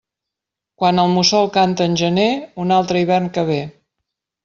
Quan 0.83 1.01
el 1.03 1.11
mussol 1.17 1.51
canta 1.59 1.87
en 1.91 1.99
gener, 2.03 2.27
un 2.67 2.77
altre 2.81 3.05
hivern 3.07 3.33
que 3.39 3.49
ve. 3.55 3.63